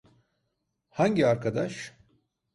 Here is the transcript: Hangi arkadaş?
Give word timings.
Hangi 0.89 1.25
arkadaş? 1.27 1.93